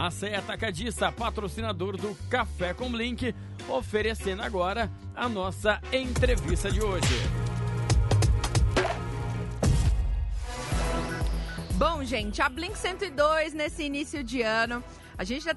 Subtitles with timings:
[0.00, 3.34] A CE Atacadista, patrocinador do Café com Link,
[3.68, 7.06] oferecendo agora a nossa entrevista de hoje.
[11.74, 14.82] Bom, gente, a Blink 102 nesse início de ano
[15.20, 15.54] a gente está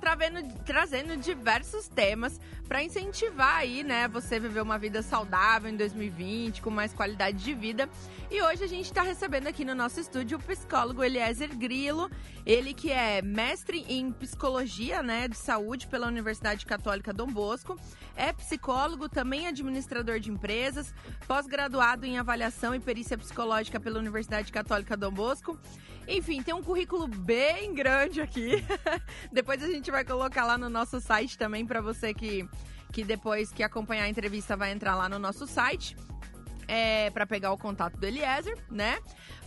[0.65, 2.37] trazendo diversos temas
[2.73, 7.53] para incentivar aí, né, você viver uma vida saudável em 2020, com mais qualidade de
[7.53, 7.87] vida.
[8.31, 12.09] E hoje a gente está recebendo aqui no nosso estúdio o psicólogo Eliezer Grilo,
[12.43, 17.79] ele que é mestre em psicologia, né, de saúde pela Universidade Católica Dom Bosco,
[18.15, 20.95] é psicólogo, também administrador de empresas,
[21.27, 25.59] pós-graduado em avaliação e perícia psicológica pela Universidade Católica Dom Bosco.
[26.07, 28.63] Enfim, tem um currículo bem grande aqui.
[29.31, 32.47] depois a gente vai colocar lá no nosso site também para você que,
[32.93, 35.97] que depois que acompanhar a entrevista vai entrar lá no nosso site.
[36.65, 38.97] É, para pegar o contato do Eliezer, né?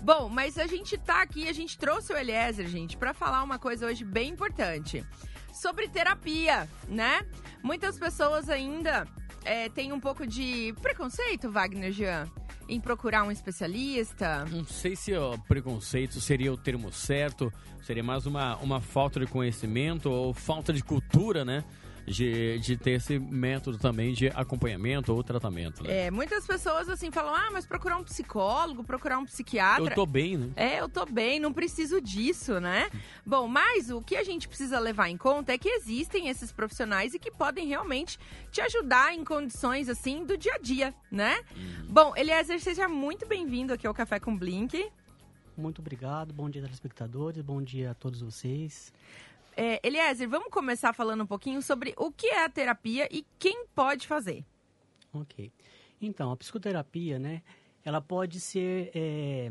[0.03, 3.59] Bom, mas a gente tá aqui, a gente trouxe o Eliezer, gente, para falar uma
[3.59, 5.03] coisa hoje bem importante
[5.51, 7.25] sobre terapia, né?
[7.63, 9.09] Muitas pessoas ainda
[9.47, 12.31] é, têm um pouco de preconceito, Wagner Jean
[12.69, 14.45] em procurar um especialista?
[14.47, 19.27] Não sei se o preconceito seria o termo certo, seria mais uma, uma falta de
[19.27, 21.65] conhecimento ou falta de cultura, né?
[22.07, 25.83] De, de ter esse método também de acompanhamento ou tratamento.
[25.83, 26.07] Né?
[26.07, 29.85] É, muitas pessoas assim falam, ah, mas procurar um psicólogo, procurar um psiquiatra.
[29.85, 30.51] Eu tô bem, né?
[30.57, 32.89] É, eu tô bem, não preciso disso, né?
[33.25, 37.13] Bom, mas o que a gente precisa levar em conta é que existem esses profissionais
[37.15, 38.19] e que podem realmente
[38.51, 41.37] te ajudar em condições assim do dia a dia, né?
[41.57, 41.87] Hum.
[41.89, 44.91] Bom, Eliezer, seja muito bem-vindo aqui ao Café com Blink.
[45.57, 48.93] Muito obrigado, bom dia telespectadores, bom dia a todos vocês.
[49.57, 53.65] É, Eliezer, vamos começar falando um pouquinho sobre o que é a terapia e quem
[53.75, 54.45] pode fazer.
[55.15, 55.51] Ok.
[55.99, 57.43] Então, a psicoterapia, né,
[57.83, 59.51] ela pode ser é,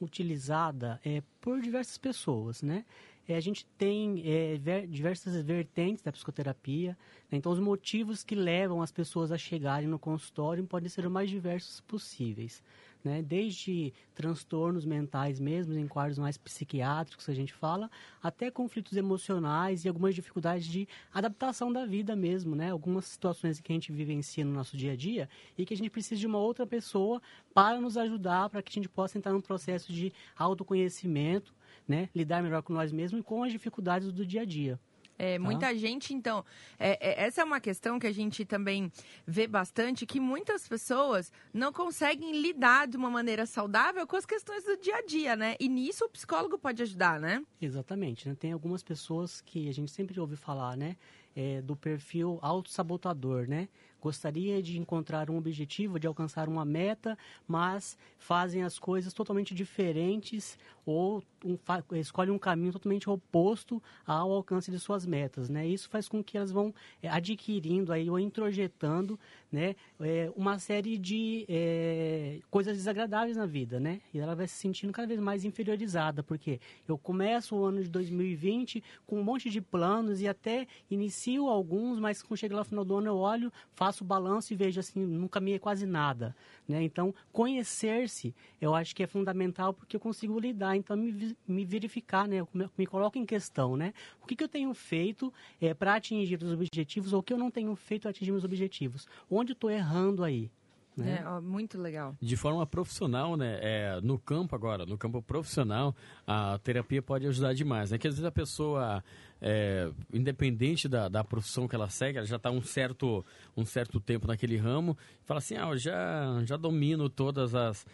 [0.00, 2.84] utilizada é, por diversas pessoas, né?
[3.26, 6.96] É, a gente tem é, ver, diversas vertentes da psicoterapia,
[7.30, 7.38] né?
[7.38, 11.28] então os motivos que levam as pessoas a chegarem no consultório podem ser os mais
[11.28, 12.62] diversos possíveis
[13.04, 13.22] né?
[13.22, 17.90] desde transtornos mentais mesmo, em quadros mais psiquiátricos que a gente fala,
[18.22, 22.70] até conflitos emocionais e algumas dificuldades de adaptação da vida mesmo, né?
[22.70, 25.90] Algumas situações que a gente vivencia no nosso dia a dia e que a gente
[25.90, 27.20] precisa de uma outra pessoa
[27.54, 31.54] para nos ajudar, para que a gente possa entrar num processo de autoconhecimento,
[31.88, 32.08] né?
[32.14, 34.78] Lidar melhor com nós mesmos e com as dificuldades do dia a dia.
[35.20, 35.44] É, tá.
[35.44, 36.42] muita gente, então,
[36.78, 38.90] é, é, essa é uma questão que a gente também
[39.26, 44.64] vê bastante, que muitas pessoas não conseguem lidar de uma maneira saudável com as questões
[44.64, 45.56] do dia a dia, né?
[45.60, 47.44] E nisso o psicólogo pode ajudar, né?
[47.60, 48.30] Exatamente.
[48.30, 48.34] Né?
[48.34, 50.96] Tem algumas pessoas que a gente sempre ouve falar, né?
[51.36, 53.68] É, do perfil autossabotador, né?
[54.00, 57.16] gostaria de encontrar um objetivo, de alcançar uma meta,
[57.46, 60.58] mas fazem as coisas totalmente diferentes
[60.90, 61.58] ou um,
[61.96, 65.66] escolhem um caminho totalmente oposto ao alcance de suas metas, né?
[65.66, 69.18] Isso faz com que elas vão é, adquirindo aí ou introjetando,
[69.50, 74.00] né, é, uma série de é, coisas desagradáveis na vida, né?
[74.12, 77.88] E ela vai se sentindo cada vez mais inferiorizada, porque eu começo o ano de
[77.88, 82.64] 2020 com um monte de planos e até inicio alguns, mas quando chega lá no
[82.64, 86.34] final do ano eu olho, faço o balanço e vejo assim, não caminhei quase nada.
[86.68, 86.82] Né?
[86.82, 92.26] Então, conhecer-se, eu acho que é fundamental porque eu consigo lidar, então me, me verificar,
[92.26, 92.46] né?
[92.52, 93.92] Me, me coloco em questão, né?
[94.22, 97.38] O que, que eu tenho feito é, para atingir os objetivos ou o que eu
[97.38, 99.06] não tenho feito para atingir os objetivos?
[99.30, 100.50] Onde estou errando aí?
[100.96, 101.20] Né?
[101.22, 102.16] É, ó, muito legal.
[102.20, 103.58] De forma profissional, né?
[103.62, 105.94] É, no campo agora, no campo profissional,
[106.26, 107.90] a terapia pode ajudar demais.
[107.90, 107.98] Né?
[107.98, 109.02] Que às vezes a pessoa,
[109.40, 113.24] é, independente da, da profissão que ela segue, ela já está um certo,
[113.56, 117.86] um certo tempo naquele ramo, fala assim, ah, eu já, já domino todas as,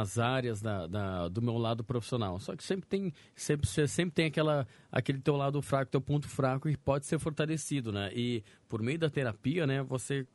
[0.00, 2.38] as áreas da, da, do meu lado profissional.
[2.40, 6.68] Só que sempre tem, sempre, sempre tem aquela, aquele teu lado fraco, teu ponto fraco
[6.68, 8.10] que pode ser fortalecido, né?
[8.14, 10.26] E por meio da terapia, né, você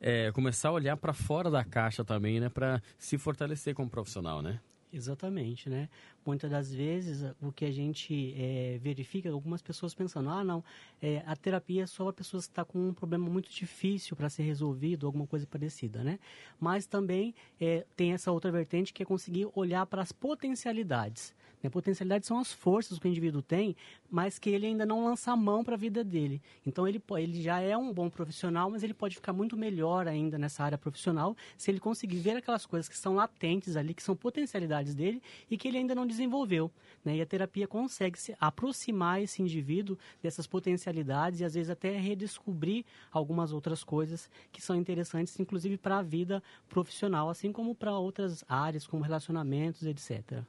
[0.00, 4.42] é, começar a olhar para fora da caixa também, né, para se fortalecer como profissional,
[4.42, 4.60] né?
[4.90, 5.86] Exatamente, né?
[6.24, 10.64] Muitas das vezes o que a gente é, verifica, algumas pessoas pensando, ah, não,
[11.00, 14.16] é, a terapia é só para pessoas que estão tá com um problema muito difícil
[14.16, 16.18] para ser resolvido, alguma coisa parecida, né?
[16.58, 21.34] Mas também é, tem essa outra vertente que é conseguir olhar para as potencialidades.
[21.62, 21.70] Né?
[21.70, 23.76] Potencialidades são as forças que o indivíduo tem,
[24.10, 26.40] mas que ele ainda não lança a mão para a vida dele.
[26.66, 30.38] Então ele, ele já é um bom profissional, mas ele pode ficar muito melhor ainda
[30.38, 34.16] nessa área profissional se ele conseguir ver aquelas coisas que são latentes ali, que são
[34.16, 36.70] potencialidades dele e que ele ainda não desenvolveu.
[37.04, 37.16] Né?
[37.16, 42.84] E a terapia consegue se aproximar esse indivíduo dessas potencialidades e às vezes até redescobrir
[43.10, 48.44] algumas outras coisas que são interessantes, inclusive para a vida profissional, assim como para outras
[48.48, 50.44] áreas, como relacionamentos, etc.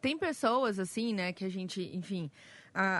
[0.00, 2.30] Tem pessoas, assim, né, que a gente, enfim,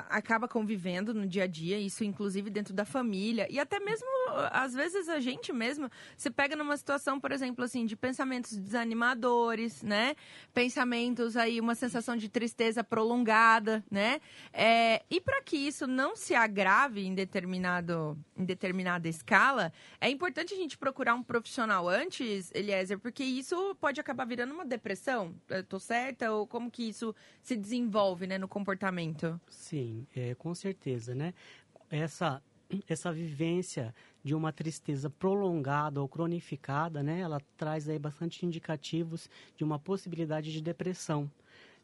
[0.08, 4.06] acaba convivendo no dia a dia, isso inclusive dentro da família, e até mesmo,
[4.50, 9.82] às vezes, a gente mesmo se pega numa situação, por exemplo, assim, de pensamentos desanimadores,
[9.82, 10.16] né?
[10.54, 14.20] Pensamentos aí, uma sensação de tristeza prolongada, né?
[14.52, 20.54] É, e para que isso não se agrave em, determinado, em determinada escala, é importante
[20.54, 25.34] a gente procurar um profissional antes, Eliezer, porque isso pode acabar virando uma depressão.
[25.48, 26.32] Eu tô certa?
[26.32, 29.38] Ou como que isso se desenvolve, né, no comportamento?
[29.66, 31.34] Sim, é, com certeza, né?
[31.90, 32.40] Essa,
[32.88, 33.92] essa vivência
[34.22, 37.18] de uma tristeza prolongada ou cronificada, né?
[37.18, 41.28] Ela traz aí bastante indicativos de uma possibilidade de depressão.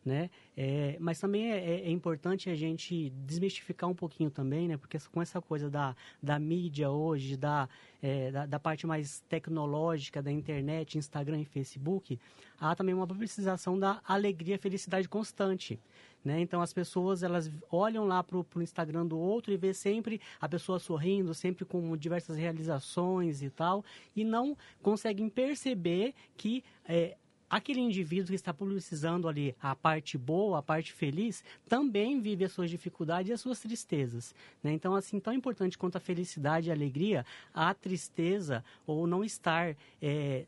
[0.05, 0.31] Né?
[0.57, 4.77] É, mas também é, é, é, importante a gente desmistificar um pouquinho também, né?
[4.77, 7.69] Porque com essa coisa da, da mídia hoje, da,
[8.03, 12.19] é, da, da, parte mais tecnológica da internet, Instagram e Facebook,
[12.59, 15.79] há também uma precisação da alegria, felicidade constante.
[16.25, 16.41] Né?
[16.41, 20.49] Então as pessoas elas olham lá para o Instagram do outro e vê sempre a
[20.49, 23.85] pessoa sorrindo, sempre com diversas realizações e tal,
[24.15, 27.17] e não conseguem perceber que é,
[27.53, 32.53] aquele indivíduo que está publicizando ali a parte boa, a parte feliz, também vive as
[32.53, 34.35] suas dificuldades e as suas tristezas.
[34.63, 34.73] Né?
[34.73, 39.77] Então, assim, tão importante quanto a felicidade e a alegria, a tristeza ou não estar
[40.01, 40.47] é,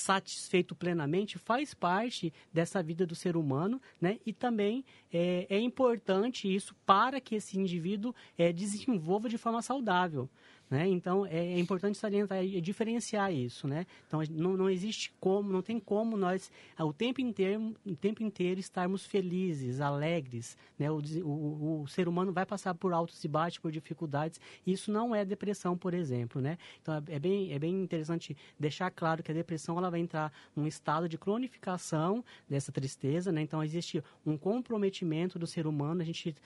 [0.00, 4.18] satisfeito plenamente faz parte dessa vida do ser humano, né?
[4.24, 10.28] E também é, é importante isso para que esse indivíduo é, desenvolva de forma saudável.
[10.70, 10.86] Né?
[10.86, 13.66] Então, é, é importante salientar e diferenciar isso.
[13.66, 13.84] Né?
[14.06, 18.60] Então, não, não existe como, não tem como nós, o tempo inteiro, o tempo inteiro
[18.60, 20.56] estarmos felizes, alegres.
[20.78, 20.88] Né?
[20.88, 24.40] O, o, o ser humano vai passar por altos e baixos, por dificuldades.
[24.64, 26.40] Isso não é depressão, por exemplo.
[26.40, 26.56] Né?
[26.80, 30.32] Então, é, é bem, é bem interessante deixar claro que a depressão ela vai entrar
[30.54, 33.32] num estado de cronificação dessa tristeza.
[33.32, 33.42] Né?
[33.42, 36.00] Então, existe um comprometimento do ser humano.
[36.00, 36.36] A gente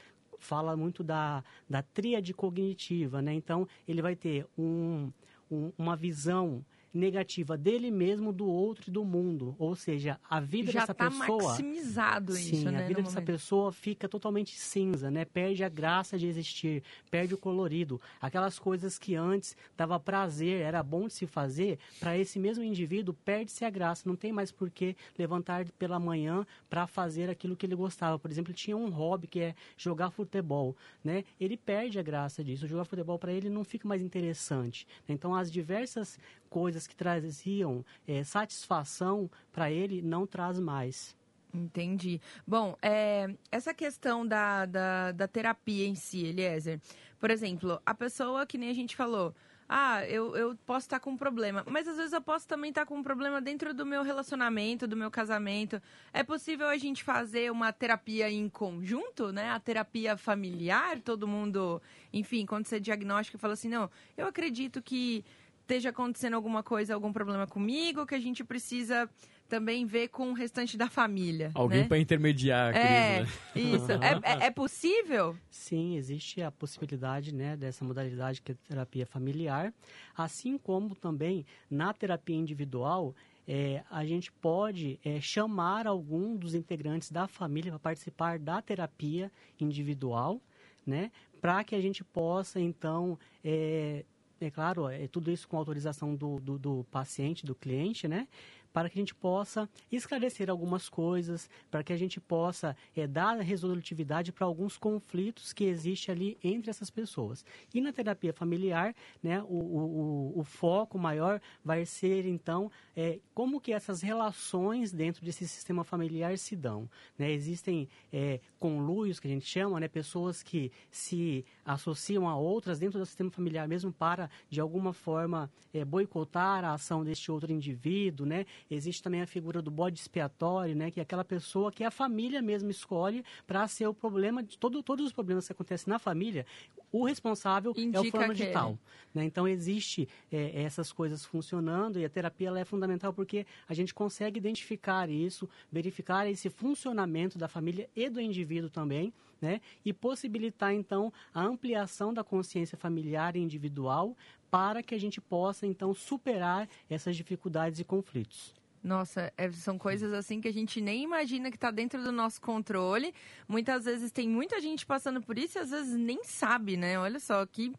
[0.45, 3.33] fala muito da, da tríade cognitiva, né?
[3.33, 5.11] Então, ele vai ter um,
[5.51, 6.65] um, uma visão
[6.95, 9.57] negativa dele mesmo, do outro e do mundo.
[9.59, 11.43] Ou seja, a vida Já dessa tá pessoa.
[11.43, 12.85] maximizado sim, isso, né?
[12.85, 13.27] A vida dessa momento.
[13.27, 15.25] pessoa fica totalmente cinza, né?
[15.25, 18.01] Perde a graça de existir, perde o colorido.
[18.21, 23.15] Aquelas coisas que antes dava prazer, era bom de se fazer, para esse mesmo indivíduo
[23.25, 24.09] perde-se a graça.
[24.09, 28.19] Não tem mais por que levantar pela manhã para fazer aquilo que ele gostava.
[28.19, 31.25] Por exemplo, ele tinha um hobby que é jogar futebol, né?
[31.41, 32.69] Ele perde a graça disso.
[32.69, 34.87] Jogar futebol para ele não fica mais interessante.
[35.09, 36.19] Então, as diversas
[36.55, 41.17] coisas que traziam é, satisfação para ele não traz mais.
[41.53, 42.21] Entendi.
[42.47, 46.81] Bom, é, essa questão da, da, da terapia em si, Eliezer,
[47.19, 49.35] por exemplo, a pessoa que nem a gente falou,
[49.69, 52.87] ah, eu, eu posso estar com um problema, mas às vezes eu posso também estar
[52.87, 55.83] com um problema dentro do meu relacionamento, do meu casamento.
[56.13, 59.51] É possível a gente fazer uma terapia em conjunto, né?
[59.51, 65.25] A terapia familiar, todo mundo, enfim, quando você diagnóstica, fala assim, não, eu acredito que
[65.65, 69.09] esteja acontecendo alguma coisa, algum problema comigo, que a gente precisa
[69.49, 71.51] também ver com o restante da família.
[71.55, 71.89] Alguém né?
[71.89, 73.77] para intermediar a É, crise, né?
[73.77, 73.93] isso.
[74.05, 75.37] É, é, é possível?
[75.51, 79.73] Sim, existe a possibilidade né, dessa modalidade que é a terapia familiar,
[80.17, 83.15] assim como também na terapia individual.
[83.47, 89.31] É, a gente pode é, chamar algum dos integrantes da família para participar da terapia
[89.61, 90.41] individual,
[90.87, 91.11] né,
[91.41, 94.05] para que a gente possa, então, é,
[94.41, 98.27] é claro, é tudo isso com autorização do, do, do paciente, do cliente, né?
[98.75, 103.39] Para que a gente possa esclarecer algumas coisas, para que a gente possa é, dar
[103.39, 107.45] resolutividade para alguns conflitos que existem ali entre essas pessoas.
[107.73, 113.61] E na terapia familiar, né, o, o, o foco maior vai ser, então, é, como
[113.61, 116.91] que essas relações dentro desse sistema familiar se dão.
[117.17, 117.31] Né?
[117.31, 122.99] Existem é, conluios, que a gente chama, né, pessoas que se associam a outras dentro
[122.99, 128.27] do sistema familiar mesmo para, de alguma forma, é, boicotar a ação deste outro indivíduo,
[128.27, 128.45] né?
[128.75, 130.91] Existe também a figura do bode expiatório, né?
[130.91, 134.83] Que é aquela pessoa que a família mesmo escolhe para ser o problema de todo,
[134.83, 136.47] todos os problemas que acontecem na família.
[136.93, 138.79] O responsável Indica é o fulano de tal.
[139.13, 139.25] Né?
[139.25, 144.39] Então, existe é, essas coisas funcionando e a terapia é fundamental porque a gente consegue
[144.39, 149.61] identificar isso, verificar esse funcionamento da família e do indivíduo também, né?
[149.85, 154.17] E possibilitar, então, a ampliação da consciência familiar e individual
[154.51, 158.55] para que a gente possa, então, superar essas dificuldades e conflitos.
[158.85, 162.39] Nossa, é- são coisas assim que a gente nem imagina que está dentro do nosso
[162.39, 163.15] controle.
[163.49, 166.99] Muitas vezes tem muita gente passando por isso e às vezes nem sabe, né?
[166.99, 167.73] Olha só que,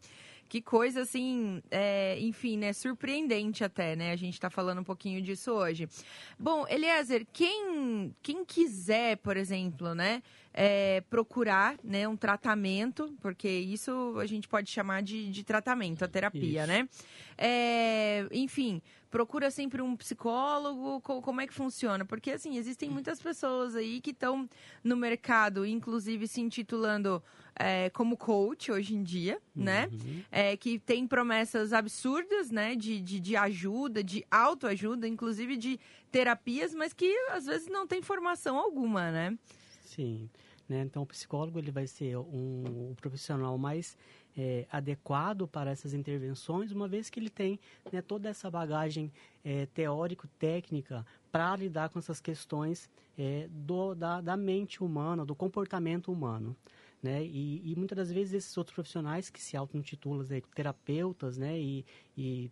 [0.48, 2.72] que coisa assim, é, enfim, né?
[2.72, 4.10] Surpreendente até, né?
[4.10, 5.88] A gente está falando um pouquinho disso hoje.
[6.36, 10.24] Bom, Eliezer, quem, quem quiser, por exemplo, né?
[10.56, 16.08] é, procurar né, um tratamento, porque isso a gente pode chamar de, de tratamento, a
[16.08, 16.66] terapia, isso.
[16.66, 16.88] né?
[17.36, 18.80] É, enfim,
[19.16, 21.00] procura sempre um psicólogo?
[21.00, 22.04] Como é que funciona?
[22.04, 24.46] Porque, assim, existem muitas pessoas aí que estão
[24.84, 27.22] no mercado, inclusive se intitulando
[27.58, 29.88] é, como coach hoje em dia, né?
[29.90, 30.22] Uhum.
[30.30, 32.76] É, que tem promessas absurdas, né?
[32.76, 35.80] De, de, de ajuda, de autoajuda, inclusive de
[36.12, 39.38] terapias, mas que às vezes não tem formação alguma, né?
[39.80, 40.28] Sim.
[40.68, 40.82] Né?
[40.82, 43.96] Então, o psicólogo ele vai ser um, um profissional mais
[44.36, 47.58] é, adequado para essas intervenções, uma vez que ele tem
[47.90, 49.10] né, toda essa bagagem
[49.44, 56.12] é, teórico-técnica para lidar com essas questões é, do, da, da, mente humana, do comportamento
[56.12, 56.54] humano.
[57.02, 57.24] Né?
[57.24, 61.58] E, e, muitas das vezes esses outros profissionais que se auto-intitulam terapeutas né?
[61.58, 61.84] e,
[62.16, 62.50] e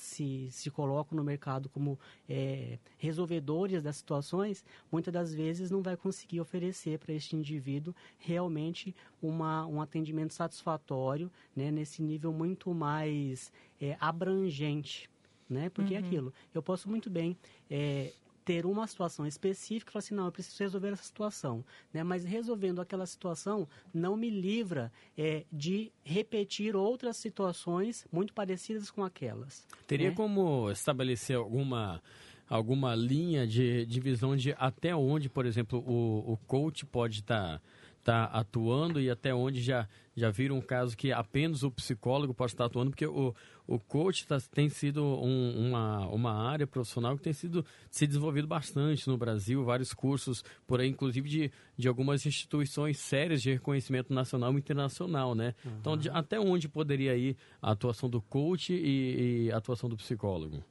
[0.00, 5.96] se, se colocam no mercado como é, resolvedores das situações, muitas das vezes não vai
[5.96, 13.52] conseguir oferecer para este indivíduo realmente uma, um atendimento satisfatório né, nesse nível muito mais
[13.80, 15.10] é, abrangente.
[15.48, 15.68] Né?
[15.68, 16.04] Porque é uhum.
[16.04, 17.36] é aquilo, eu posso muito bem
[17.68, 18.12] é,
[18.50, 21.64] ter uma situação específica e falar assim, não, eu preciso resolver essa situação.
[21.94, 22.02] Né?
[22.02, 29.04] Mas resolvendo aquela situação não me livra é, de repetir outras situações muito parecidas com
[29.04, 29.64] aquelas.
[29.86, 30.16] Teria né?
[30.16, 32.02] como estabelecer alguma
[32.48, 37.60] alguma linha de divisão de, de até onde, por exemplo, o, o coach pode estar...
[37.60, 37.62] Tá
[38.00, 42.52] está atuando e até onde já, já viram um caso que apenas o psicólogo pode
[42.52, 43.34] estar atuando, porque o,
[43.70, 48.48] o coach tá, tem sido um, uma, uma área profissional que tem sido se desenvolvido
[48.48, 54.12] bastante no Brasil, vários cursos por aí, inclusive de, de algumas instituições sérias de reconhecimento
[54.12, 55.54] nacional e internacional, né?
[55.64, 55.72] Uhum.
[55.80, 59.96] Então, de, até onde poderia ir a atuação do coach e, e a atuação do
[59.96, 60.64] psicólogo?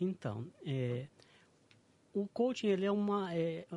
[0.00, 1.06] Então, é,
[2.12, 3.76] o coaching ele é uma é, é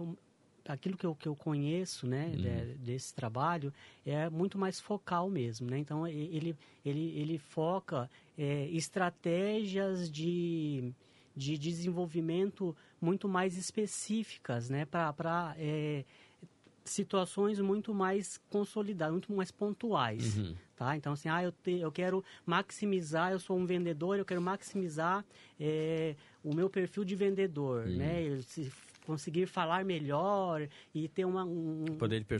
[0.68, 2.42] aquilo que eu, que eu conheço né, uhum.
[2.42, 3.74] de, desse trabalho
[4.06, 5.70] é muito mais focal mesmo.
[5.70, 5.80] Né?
[5.80, 10.94] Então, ele, ele, ele foca é, estratégias de,
[11.36, 16.04] de desenvolvimento muito mais específicas né, para é,
[16.84, 20.38] situações muito mais consolidadas, muito mais pontuais.
[20.38, 20.56] Uhum.
[20.76, 20.96] Tá?
[20.96, 25.26] Então, assim, ah, eu, te, eu quero maximizar, eu sou um vendedor, eu quero maximizar
[25.60, 27.98] é, o meu perfil de vendedor, uhum.
[27.98, 28.40] né?
[28.42, 28.72] Se
[29.10, 31.84] conseguir falar melhor e ter uma, um,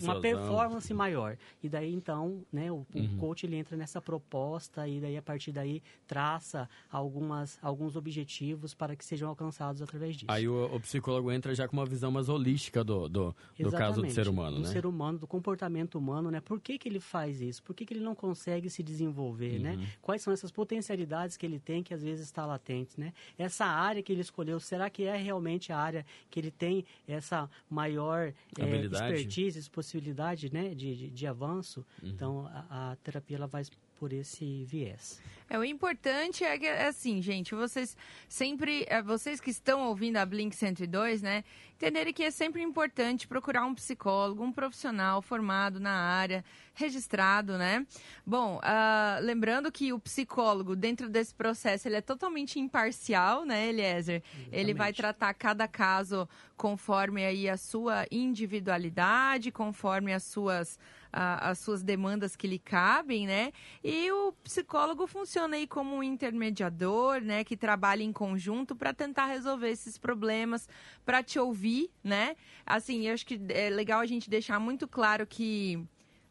[0.04, 1.36] uma performance maior.
[1.64, 3.16] E daí, então, né, o, uhum.
[3.16, 8.76] o, coach ele entra nessa proposta e daí, a partir daí, traça algumas, alguns objetivos
[8.76, 10.28] para que sejam alcançados através disso.
[10.28, 14.04] Aí o, o psicólogo entra já com uma visão mais holística do, do, do caso
[14.04, 14.68] do ser humano, do né?
[14.68, 16.40] Do ser humano, do comportamento humano, né?
[16.40, 17.64] Por que, que ele faz isso?
[17.64, 19.72] Por que, que ele não consegue se desenvolver, né?
[19.72, 19.78] uhum.
[19.78, 19.88] né?
[20.04, 23.12] Quais são essas potencialidades que ele tem que às vezes está latente, né?
[23.40, 27.50] Essa área que ele escolheu, será que é realmente a área que ele tem essa
[27.70, 31.86] maior é, expertise, possibilidade né, de, de, de avanço.
[32.04, 32.10] Uhum.
[32.10, 33.64] Então, a, a terapia ela vai
[34.00, 35.22] por esse viés.
[35.50, 40.18] É, o importante é que, é assim, gente, vocês sempre, é, vocês que estão ouvindo
[40.18, 45.80] a Blink 102, né, entenderem que é sempre importante procurar um psicólogo, um profissional formado
[45.80, 47.86] na área, registrado, né?
[48.26, 54.22] Bom, uh, lembrando que o psicólogo, dentro desse processo, ele é totalmente imparcial, né, Eliezer?
[54.24, 54.50] Exatamente.
[54.52, 60.78] Ele vai tratar cada caso conforme aí a sua individualidade, conforme as suas
[61.12, 63.52] a, as suas demandas que lhe cabem, né?
[63.84, 67.44] E o psicólogo funciona aí como um intermediador, né?
[67.44, 70.68] Que trabalha em conjunto para tentar resolver esses problemas,
[71.06, 72.36] para te ouvir, né?
[72.66, 75.84] Assim, eu acho que é legal a gente deixar muito claro que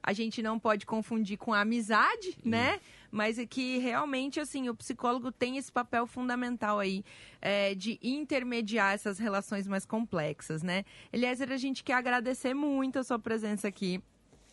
[0.02, 2.80] a gente não pode confundir com a amizade, né?
[3.10, 7.04] Mas é que realmente, assim, o psicólogo tem esse papel fundamental aí
[7.42, 10.84] é, de intermediar essas relações mais complexas, né?
[11.12, 14.02] Eliezer, a gente quer agradecer muito a sua presença aqui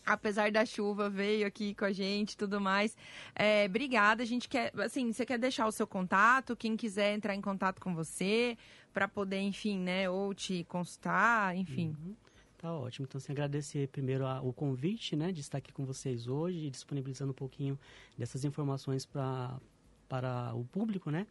[0.06, 2.96] apesar da chuva, veio aqui com a gente e tudo mais.
[3.36, 4.24] É, obrigada.
[4.24, 6.56] A gente quer, assim, você quer deixar o seu contato?
[6.56, 8.58] Quem quiser entrar em contato com você
[8.94, 11.96] para poder, enfim, né, ou te consultar, enfim.
[12.00, 12.16] Uhum.
[12.58, 13.06] Tá ótimo.
[13.08, 17.32] Então, assim, agradecer primeiro a, o convite, né, de estar aqui com vocês hoje, disponibilizando
[17.32, 17.78] um pouquinho
[18.18, 19.60] dessas informações para
[20.08, 21.26] para o público, né?